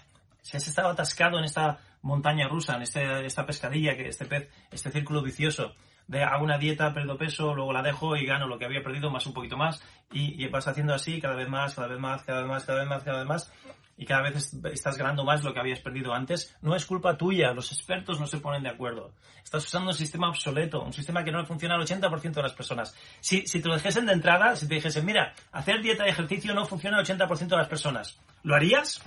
[0.42, 4.50] Si has estado atascado en esta montaña rusa, en este, esta pescadilla, que este pez,
[4.72, 5.74] este círculo vicioso
[6.10, 9.12] de hago una dieta, perdo peso, luego la dejo y gano lo que había perdido
[9.12, 12.40] más un poquito más y, vas haciendo así cada vez más, cada vez más, cada
[12.42, 13.54] vez más, cada vez más, cada vez más
[13.96, 17.52] y cada vez estás ganando más lo que habías perdido antes, no es culpa tuya,
[17.52, 19.14] los expertos no se ponen de acuerdo.
[19.44, 22.96] Estás usando un sistema obsoleto, un sistema que no funciona al 80% de las personas.
[23.20, 26.56] Si, si te lo dijesen de entrada, si te dijesen, mira, hacer dieta y ejercicio
[26.56, 29.04] no funciona al 80% de las personas, ¿lo harías?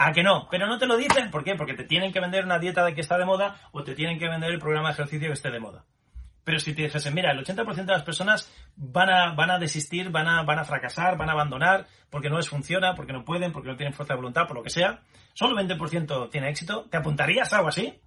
[0.00, 1.28] Ah, que no, pero no te lo dicen.
[1.28, 1.56] ¿Por qué?
[1.56, 4.16] Porque te tienen que vender una dieta de que está de moda o te tienen
[4.16, 5.84] que vender el programa de ejercicio que esté de moda.
[6.44, 10.10] Pero si te dijesen, mira, el 80% de las personas van a, van a desistir,
[10.10, 13.50] van a, van a fracasar, van a abandonar porque no les funciona, porque no pueden,
[13.50, 15.02] porque no tienen fuerza de voluntad, por lo que sea,
[15.34, 18.00] solo el 20% tiene éxito, ¿te apuntarías a algo así?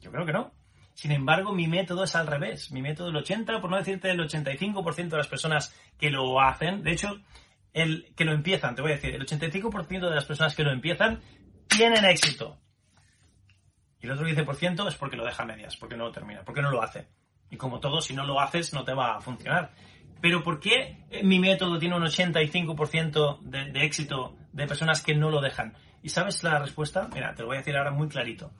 [0.00, 0.52] Yo creo que no.
[0.94, 2.72] Sin embargo, mi método es al revés.
[2.72, 6.82] Mi método, el 80, por no decirte el 85% de las personas que lo hacen,
[6.82, 7.20] de hecho,
[7.74, 10.70] el que lo empiezan, te voy a decir, el 85% de las personas que lo
[10.70, 11.20] empiezan
[11.68, 12.58] tienen éxito.
[14.00, 16.62] Y el otro 15% es porque lo deja a medias, porque no lo termina, porque
[16.62, 17.08] no lo hace.
[17.50, 19.72] Y como todo, si no lo haces, no te va a funcionar.
[20.20, 25.30] Pero ¿por qué mi método tiene un 85% de, de éxito de personas que no
[25.30, 25.74] lo dejan?
[26.02, 27.08] ¿Y sabes la respuesta?
[27.12, 28.52] Mira, te lo voy a decir ahora muy clarito.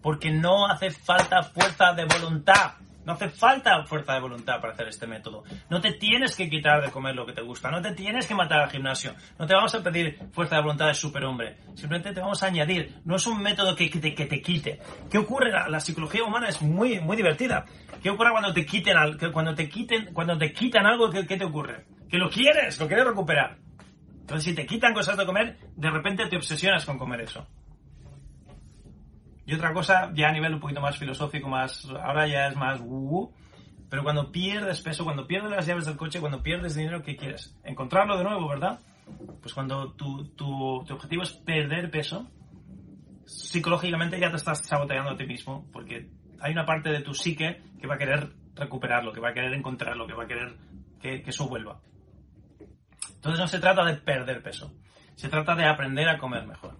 [0.00, 2.74] Porque no hace falta fuerza de voluntad.
[3.04, 5.44] No hace falta fuerza de voluntad para hacer este método.
[5.68, 7.70] No te tienes que quitar de comer lo que te gusta.
[7.70, 9.14] No te tienes que matar al gimnasio.
[9.38, 11.58] No te vamos a pedir fuerza de voluntad de superhombre.
[11.74, 13.00] Simplemente te vamos a añadir.
[13.04, 14.80] No es un método que, que te quite.
[15.10, 15.50] ¿Qué ocurre?
[15.50, 17.66] La, psicología humana es muy, muy divertida.
[18.02, 18.96] ¿Qué ocurre cuando te quiten,
[19.32, 21.10] cuando te quiten, cuando te quitan algo?
[21.10, 21.84] ¿qué, ¿Qué te ocurre?
[22.08, 23.58] Que lo quieres, lo quieres recuperar.
[24.20, 27.46] Entonces, si te quitan cosas de comer, de repente te obsesionas con comer eso.
[29.46, 32.80] Y otra cosa, ya a nivel un poquito más filosófico, más ahora ya es más
[32.82, 33.32] uh,
[33.94, 37.56] pero cuando pierdes peso, cuando pierdes las llaves del coche, cuando pierdes dinero, ¿qué quieres?
[37.62, 38.80] Encontrarlo de nuevo, ¿verdad?
[39.40, 42.28] Pues cuando tu, tu, tu objetivo es perder peso,
[43.26, 47.62] psicológicamente ya te estás saboteando a ti mismo, porque hay una parte de tu psique
[47.78, 50.56] que va a querer recuperarlo, que va a querer encontrarlo, que va a querer
[51.00, 51.80] que, que eso vuelva.
[53.14, 54.74] Entonces no se trata de perder peso,
[55.14, 56.78] se trata de aprender a comer mejor.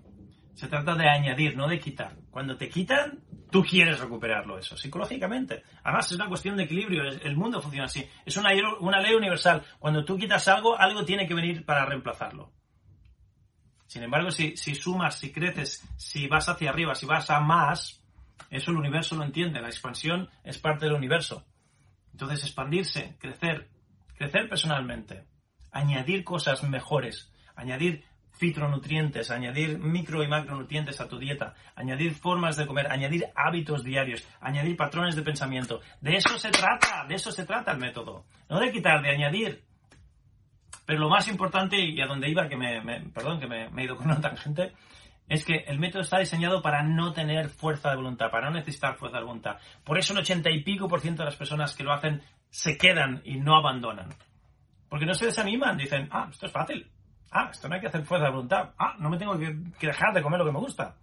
[0.54, 2.16] Se trata de añadir, no de quitar.
[2.30, 5.64] Cuando te quitan, tú quieres recuperarlo eso, psicológicamente.
[5.82, 7.02] Además, es una cuestión de equilibrio.
[7.02, 8.08] El mundo funciona así.
[8.24, 9.64] Es una, una ley universal.
[9.78, 12.52] Cuando tú quitas algo, algo tiene que venir para reemplazarlo.
[13.86, 18.02] Sin embargo, si, si sumas, si creces, si vas hacia arriba, si vas a más,
[18.50, 19.60] eso el universo lo entiende.
[19.60, 21.44] La expansión es parte del universo.
[22.12, 23.70] Entonces, expandirse, crecer,
[24.16, 25.26] crecer personalmente,
[25.72, 28.04] añadir cosas mejores, añadir
[28.37, 34.27] fitronutrientes, añadir micro y macronutrientes a tu dieta, añadir formas de comer, añadir hábitos diarios,
[34.40, 35.81] añadir patrones de pensamiento.
[36.01, 38.25] De eso se trata, de eso se trata el método.
[38.49, 39.62] No de quitar, de añadir.
[40.85, 43.97] Pero lo más importante, y a donde iba, que me, perdón, que me, he ido
[43.97, 44.73] con una tangente,
[45.29, 48.97] es que el método está diseñado para no tener fuerza de voluntad, para no necesitar
[48.97, 49.57] fuerza de voluntad.
[49.85, 52.77] Por eso el ochenta y pico por ciento de las personas que lo hacen se
[52.77, 54.11] quedan y no abandonan.
[54.90, 56.87] Porque no se desaniman, dicen, ah, esto es fácil,
[57.37, 58.70] Ah, esto no hay que hacer fuerza de voluntad.
[58.79, 60.94] Ah, no me tengo que, dejar de comer lo que me gusta.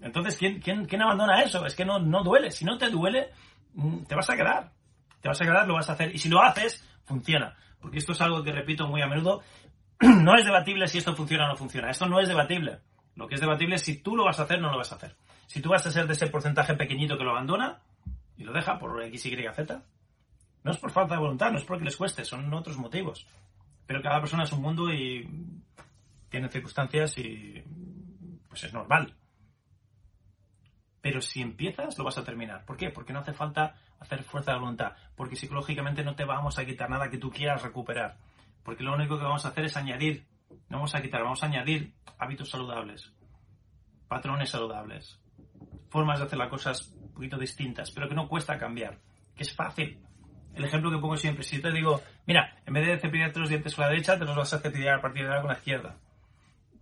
[0.00, 1.66] Entonces, ¿quién, quién, abandona eso?
[1.66, 2.52] Es que no, no duele.
[2.52, 3.30] Si no te duele,
[3.74, 4.70] mm, te vas a quedar.
[5.20, 6.14] Te vas a quedar, lo vas a hacer.
[6.14, 7.56] Y si lo haces, funciona.
[7.80, 9.42] Porque esto es algo que repito muy a menudo.
[10.00, 11.90] No es debatible si esto funciona o no funciona.
[11.90, 12.78] Esto no es debatible.
[13.16, 14.92] Lo que es debatible es si tú lo vas a hacer o no lo vas
[14.92, 15.16] a hacer.
[15.46, 17.80] Si tú vas a ser de ese porcentaje pequeñito que lo abandona
[18.36, 19.82] y lo deja por X, Y, Z,
[20.62, 23.26] no es por falta de voluntad, no es porque les cueste, son otros motivos.
[23.90, 25.28] Pero cada persona es un mundo y
[26.28, 27.60] tiene circunstancias y
[28.48, 29.16] pues es normal.
[31.00, 32.64] Pero si empiezas, lo vas a terminar.
[32.64, 32.90] ¿Por qué?
[32.90, 34.92] Porque no hace falta hacer fuerza de voluntad.
[35.16, 38.16] Porque psicológicamente no te vamos a quitar nada que tú quieras recuperar.
[38.62, 40.24] Porque lo único que vamos a hacer es añadir.
[40.68, 43.12] No vamos a quitar, vamos a añadir hábitos saludables,
[44.06, 45.20] patrones saludables,
[45.88, 49.00] formas de hacer las cosas un poquito distintas, pero que no cuesta cambiar,
[49.34, 50.00] que es fácil
[50.54, 51.44] el ejemplo que pongo siempre.
[51.44, 54.24] Si yo te digo, mira, en vez de cepillarte los dientes con la derecha, te
[54.24, 55.96] los vas a cepillar a partir de ahora con la izquierda.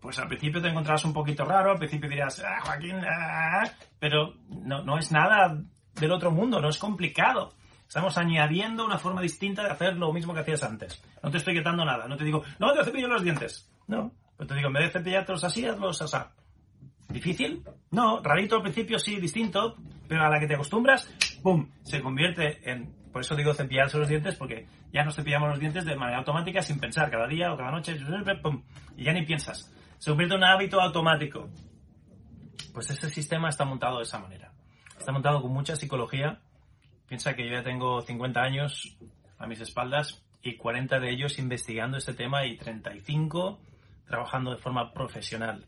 [0.00, 4.34] Pues al principio te encontrarás un poquito raro, al principio dirás, ah, Joaquín, ah", pero
[4.48, 5.58] no, no es nada
[5.94, 7.54] del otro mundo, no es complicado.
[7.86, 11.02] Estamos añadiendo una forma distinta de hacer lo mismo que hacías antes.
[11.22, 13.68] No te estoy quitando nada, no te digo, no te cepillo los dientes.
[13.86, 16.16] No, pero te digo, en vez de cepillártelos así, hazlos así.
[17.08, 17.62] ¿Difícil?
[17.90, 21.10] No, rarito al principio sí, distinto, pero a la que te acostumbras,
[21.42, 21.68] ¡pum!
[21.82, 25.84] Se convierte en por eso digo cepillarse los dientes, porque ya nos cepillamos los dientes
[25.84, 27.96] de manera automática sin pensar, cada día o cada noche,
[28.96, 29.74] y ya ni piensas.
[29.98, 31.48] Se convierte en un hábito automático.
[32.72, 34.52] Pues ese sistema está montado de esa manera.
[34.96, 36.40] Está montado con mucha psicología.
[37.08, 38.96] Piensa que yo ya tengo 50 años
[39.38, 43.58] a mis espaldas y 40 de ellos investigando este tema y 35
[44.06, 45.66] trabajando de forma profesional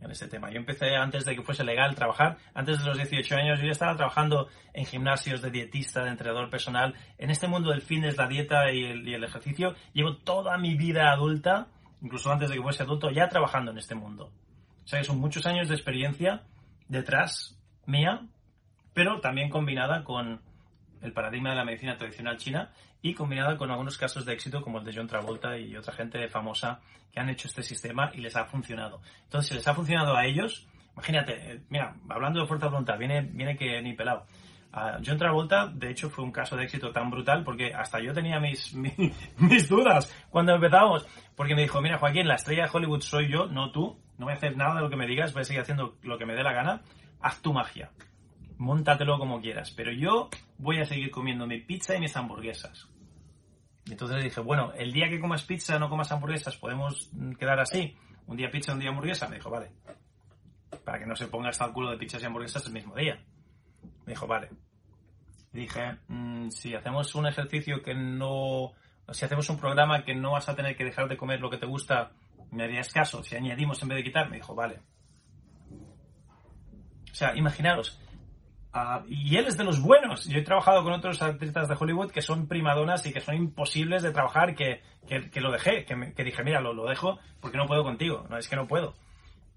[0.00, 0.50] en este tema.
[0.50, 3.72] Yo empecé antes de que fuese legal trabajar, antes de los 18 años, yo ya
[3.72, 6.94] estaba trabajando en gimnasios de dietista, de entrenador personal.
[7.18, 10.74] En este mundo del fitness, la dieta y el, y el ejercicio, llevo toda mi
[10.74, 11.68] vida adulta,
[12.02, 14.32] incluso antes de que fuese adulto, ya trabajando en este mundo.
[14.84, 16.42] O sea que son muchos años de experiencia
[16.88, 18.26] detrás mía,
[18.94, 20.40] pero también combinada con
[21.02, 22.70] el paradigma de la medicina tradicional china
[23.02, 26.28] y combinada con algunos casos de éxito como el de John Travolta y otra gente
[26.28, 26.80] famosa
[27.12, 29.00] que han hecho este sistema y les ha funcionado.
[29.24, 32.98] Entonces, si les ha funcionado a ellos, imagínate, eh, mira, hablando de fuerza de voluntad,
[32.98, 34.26] viene, viene que ni pelado.
[35.04, 38.38] John Travolta, de hecho, fue un caso de éxito tan brutal porque hasta yo tenía
[38.38, 38.72] mis,
[39.36, 41.06] mis, dudas cuando empezamos.
[41.34, 43.98] Porque me dijo, mira, Joaquín, la estrella de Hollywood soy yo, no tú.
[44.18, 46.18] No voy a hacer nada de lo que me digas, voy a seguir haciendo lo
[46.18, 46.82] que me dé la gana.
[47.20, 47.90] Haz tu magia.
[48.60, 49.70] Móntatelo como quieras.
[49.70, 52.88] Pero yo voy a seguir comiendo mi pizza y mis hamburguesas.
[53.90, 57.96] Entonces le dije, bueno, el día que comas pizza, no comas hamburguesas, ¿podemos quedar así?
[58.26, 59.28] Un día pizza, un día hamburguesa.
[59.28, 59.72] Me dijo, vale.
[60.84, 63.18] Para que no se ponga hasta el culo de pizzas y hamburguesas el mismo día.
[64.04, 64.50] Me dijo, vale.
[65.52, 68.72] dije, mm, si hacemos un ejercicio que no...
[69.10, 71.56] Si hacemos un programa que no vas a tener que dejar de comer lo que
[71.56, 72.12] te gusta,
[72.50, 73.22] me harías caso.
[73.22, 74.80] Si añadimos en vez de quitar, me dijo, vale.
[77.10, 77.98] O sea, imaginaros,
[78.72, 80.26] Ah, y él es de los buenos.
[80.26, 84.02] Yo he trabajado con otros artistas de Hollywood que son primadonas y que son imposibles
[84.02, 87.82] de trabajar, que, que, lo dejé, que, dije, mira, lo, lo, dejo porque no puedo
[87.82, 88.26] contigo.
[88.30, 88.94] No, es que no puedo.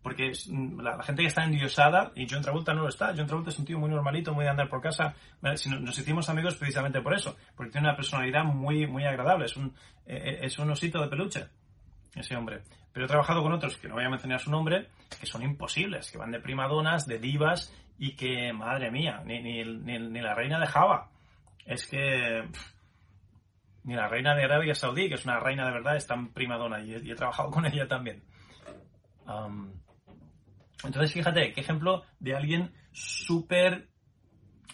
[0.02, 3.14] Porque mm, la, gente que está endiosada, y John Travolta no lo está.
[3.16, 5.14] John Travolta es un tío muy normalito, muy de andar por casa.
[5.42, 9.46] Nos hicimos amigos precisamente por eso, porque tiene una personalidad muy, muy agradable.
[9.46, 9.76] Es un,
[10.08, 11.46] eh, eh, es un osito de peluche,
[12.16, 12.64] ese hombre.
[12.92, 14.90] Pero he trabajado con otros, que no voy a mencionar su nombre,
[15.20, 19.64] que son imposibles, que van de primadonas, de divas, y que, madre mía, ni, ni,
[19.64, 21.10] ni, la reina de Java.
[21.66, 22.44] Es que
[23.84, 26.82] ni la reina de Arabia Saudí, que es una reina de verdad, es tan primadona
[26.82, 28.24] y he trabajado con ella también.
[30.84, 33.90] entonces, fíjate, qué ejemplo de alguien súper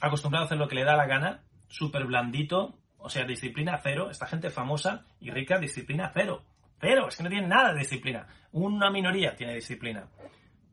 [0.02, 4.10] acostumbrado a hacer lo que le da la gana, súper blandito, o sea, disciplina cero.
[4.10, 6.44] Esta gente famosa y rica, disciplina cero.
[6.80, 8.28] Cero, es que no tiene nada de disciplina.
[8.52, 10.08] Una minoría tiene disciplina.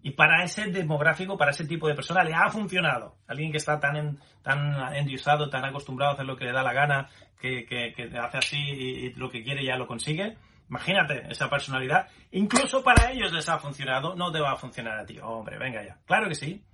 [0.07, 3.17] Y para ese demográfico, para ese tipo de persona, le ha funcionado.
[3.27, 6.73] Alguien que está tan, tan endiosado, tan acostumbrado a hacer lo que le da la
[6.73, 7.09] gana,
[7.41, 10.37] que, que, hace así y, lo que quiere ya lo consigue,
[10.71, 12.07] Imagínate esa personalidad.
[12.31, 15.19] Incluso para ellos les ha funcionado, no te va a funcionar a ti.
[15.21, 15.99] Hombre, venga ya.
[16.07, 16.65] Claro que sí.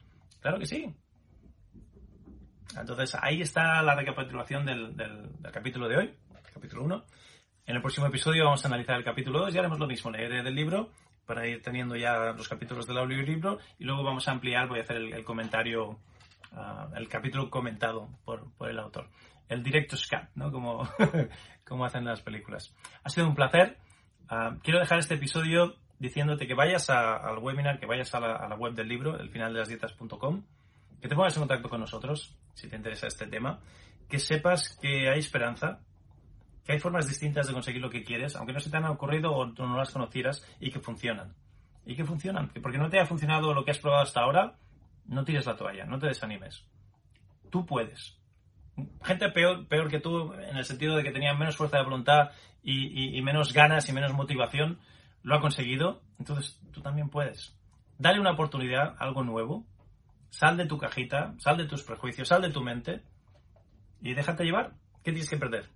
[0.43, 0.95] Claro que sí.
[2.79, 4.95] Entonces, ahí está la recapitulación del,
[5.51, 6.15] capítulo de hoy,
[6.53, 7.05] capítulo 1.
[7.65, 10.45] En el próximo episodio vamos a analizar el capítulo 2 y haremos lo mismo, leer
[10.45, 10.91] del libro
[11.27, 14.83] para ir teniendo ya los capítulos del audiolibro y luego vamos a ampliar, voy a
[14.83, 15.99] hacer el, comentario,
[16.53, 19.09] ah, el capítulo comentado por, el autor.
[19.49, 20.51] El directo cut, ¿no?
[20.51, 20.89] Como,
[21.67, 22.75] como hacen las películas.
[23.05, 23.79] Ha sido un placer.
[24.29, 28.75] Ah, quiero dejar este episodio diciéndote que vayas al webinar, que vayas a la, web
[28.75, 30.43] del libro, elfinaldelasdietas.com,
[31.01, 33.61] que te pongas en contacto con nosotros, si te interesa este tema,
[34.09, 35.79] que sepas que hay esperanza,
[36.65, 39.33] que hay formas distintas de conseguir lo que quieres, aunque no se te han ocurrido
[39.33, 41.35] o no las conocieras, y que funcionan.
[41.85, 42.49] Y que funcionan.
[42.51, 44.55] Que porque no te ha funcionado lo que has probado hasta ahora,
[45.07, 46.65] no tires la toalla, no te desanimes.
[47.51, 48.19] Tú puedes.
[49.03, 52.31] Gente peor, peor que tú, en el sentido de que tenía menos fuerza de voluntad
[52.63, 54.79] y, menos ganas y menos motivación,
[55.23, 56.03] lo ha conseguido.
[56.19, 57.57] Entonces tú también puedes.
[57.99, 59.67] Dale una oportunidad, algo nuevo.
[60.31, 63.03] Sal de tu cajita, sal de tus prejuicios, sal de tu mente
[64.01, 64.73] y déjate llevar.
[65.05, 65.69] ¿Qué tienes que perder?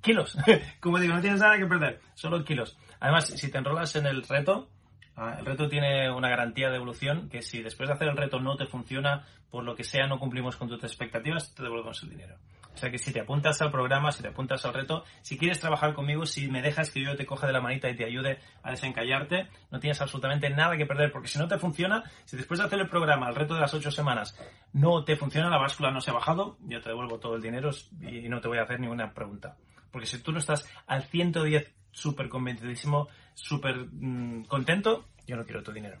[0.00, 0.36] Kilos.
[0.80, 2.78] Como digo, no tienes nada que perder, solo kilos.
[3.00, 4.68] Además, si te enrolas en el reto,
[5.16, 8.40] ah, el reto tiene una garantía de evolución que si después de hacer el reto
[8.40, 12.10] no te funciona, por lo que sea, no cumplimos con tus expectativas, te devolvemos el
[12.10, 12.36] dinero.
[12.74, 15.60] O sea que si te apuntas al programa, si te apuntas al reto, si quieres
[15.60, 18.38] trabajar conmigo, si me dejas que yo te coja de la manita y te ayude
[18.62, 22.58] a desencallarte, no tienes absolutamente nada que perder, porque si no te funciona, si después
[22.60, 24.38] de hacer el programa, el reto de las ocho semanas,
[24.72, 27.70] no te funciona, la báscula no se ha bajado, yo te devuelvo todo el dinero
[28.00, 29.56] y no te voy a hacer ninguna pregunta.
[29.90, 35.62] Porque si tú no estás al 110 súper convencidísimo, súper mm, contento, yo no quiero
[35.62, 36.00] tu dinero.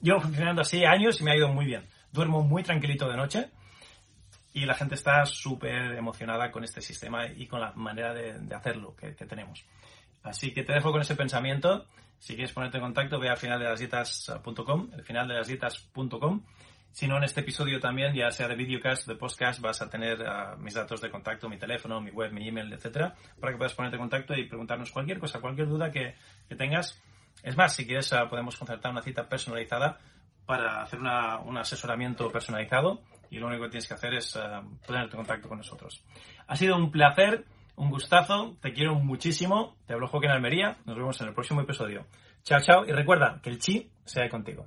[0.00, 1.84] Llevo funcionando así años y me ha ido muy bien.
[2.10, 3.50] Duermo muy tranquilito de noche
[4.52, 8.94] y la gente está súper emocionada con este sistema y con la manera de, hacerlo
[8.96, 9.64] que, tenemos.
[10.22, 11.86] Así que te dejo con ese pensamiento.
[12.18, 15.48] Si quieres ponerte en contacto, ve al final de las dietas.com, el final de las
[16.92, 19.88] si no, en este episodio también, ya sea de videocast o de podcast, vas a
[19.88, 23.58] tener ah, mis datos de contacto, mi teléfono, mi web, mi email, etcétera, para que
[23.58, 26.14] puedas ponerte en contacto y preguntarnos cualquier cosa, cualquier duda que,
[26.56, 27.02] tengas.
[27.42, 29.98] Es más, si quieres, ah, podemos concertar una cita personalizada
[30.44, 35.12] para hacer un asesoramiento personalizado y lo único que tienes que hacer es uh, ponerte
[35.12, 36.04] en contacto con nosotros.
[36.46, 41.18] Ha sido un placer, un gustazo, te quiero muchísimo, te hablo Joaquín Almería, nos vemos
[41.22, 42.06] en el próximo episodio.
[42.42, 44.66] Chao, chao y recuerda que el chi sea contigo.